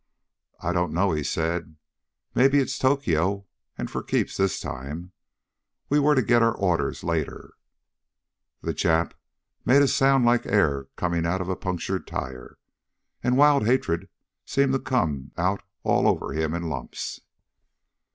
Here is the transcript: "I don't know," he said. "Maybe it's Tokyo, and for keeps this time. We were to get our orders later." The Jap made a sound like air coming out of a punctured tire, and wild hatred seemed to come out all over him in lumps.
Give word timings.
"I 0.59 0.73
don't 0.73 0.93
know," 0.93 1.11
he 1.11 1.21
said. 1.23 1.75
"Maybe 2.33 2.57
it's 2.57 2.79
Tokyo, 2.79 3.45
and 3.77 3.87
for 3.87 4.01
keeps 4.01 4.35
this 4.35 4.59
time. 4.59 5.11
We 5.89 5.99
were 5.99 6.15
to 6.15 6.23
get 6.23 6.41
our 6.41 6.55
orders 6.55 7.03
later." 7.03 7.53
The 8.61 8.73
Jap 8.73 9.11
made 9.63 9.83
a 9.83 9.87
sound 9.87 10.25
like 10.25 10.47
air 10.47 10.85
coming 10.95 11.27
out 11.27 11.39
of 11.39 11.49
a 11.49 11.55
punctured 11.55 12.07
tire, 12.07 12.57
and 13.23 13.37
wild 13.37 13.67
hatred 13.67 14.09
seemed 14.43 14.73
to 14.73 14.79
come 14.79 15.33
out 15.37 15.61
all 15.83 16.07
over 16.07 16.33
him 16.33 16.55
in 16.55 16.63
lumps. 16.63 17.21